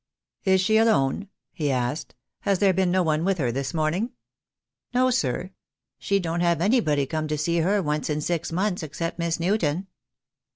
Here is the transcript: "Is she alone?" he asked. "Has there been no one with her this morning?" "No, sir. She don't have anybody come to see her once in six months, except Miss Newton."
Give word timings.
"Is 0.45 0.61
she 0.61 0.77
alone?" 0.77 1.27
he 1.51 1.69
asked. 1.69 2.15
"Has 2.39 2.57
there 2.57 2.73
been 2.73 2.89
no 2.89 3.03
one 3.03 3.23
with 3.23 3.37
her 3.37 3.51
this 3.51 3.71
morning?" 3.71 4.13
"No, 4.95 5.11
sir. 5.11 5.51
She 5.99 6.19
don't 6.19 6.41
have 6.41 6.59
anybody 6.59 7.05
come 7.05 7.27
to 7.27 7.37
see 7.37 7.59
her 7.59 7.83
once 7.83 8.09
in 8.09 8.19
six 8.21 8.51
months, 8.51 8.81
except 8.81 9.19
Miss 9.19 9.39
Newton." 9.39 9.85